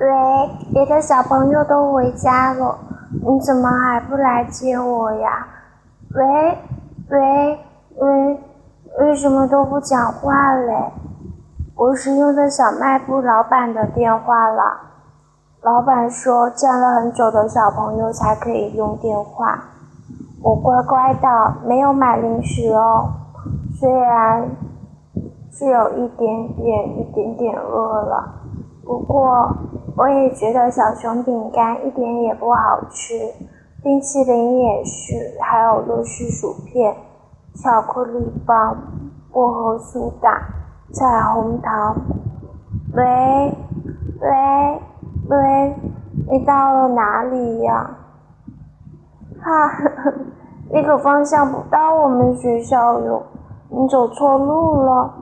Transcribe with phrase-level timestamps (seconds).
[0.00, 0.06] 喂，
[0.72, 2.78] 别的小朋友都回家了，
[3.10, 5.44] 你怎么还不来接我呀？
[6.14, 6.58] 喂，
[7.10, 7.58] 喂，
[7.96, 8.40] 喂，
[9.00, 10.92] 为什么都不讲话嘞？
[11.74, 14.62] 我是用的小卖部老板的电话了。
[15.62, 19.64] 老板说，见了很久的小朋友才可以用电话。
[20.44, 23.08] 我乖乖的，没有买零食哦。
[23.80, 24.48] 虽然
[25.50, 28.34] 是有一点点、一点点饿了，
[28.84, 29.56] 不过
[29.98, 33.14] 我也觉得小熊饼干一点也不好吃，
[33.82, 36.94] 冰淇淋也是，还有乐事薯片、
[37.56, 38.76] 巧克力棒、
[39.32, 40.40] 薄荷苏打、
[40.92, 41.96] 彩虹糖。
[42.94, 43.04] 喂，
[44.20, 44.82] 喂。
[45.30, 45.76] 喂，
[46.30, 47.90] 你到了哪里呀？
[49.42, 50.12] 哈哈，
[50.70, 53.22] 那个方向不到我们学校哟，
[53.68, 55.12] 你走错路了。